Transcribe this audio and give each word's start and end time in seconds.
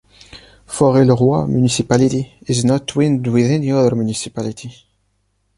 Forêt-le-Roi 0.65 1.45
municipality 1.45 2.27
is 2.47 2.65
not 2.65 2.87
twinned 2.87 3.27
with 3.27 3.45
any 3.51 3.71
other 3.71 3.93
municipality. 3.93 4.73